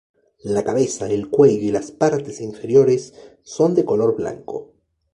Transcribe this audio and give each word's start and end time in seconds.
La 0.45 0.63
cabeza, 0.63 1.07
el 1.11 1.29
cuello 1.29 1.61
y 1.67 1.71
las 1.71 1.91
partes 1.91 2.41
inferiores 2.41 3.13
son 3.43 3.75
de 3.75 3.85
color 3.85 4.15
blanco. 4.15 4.73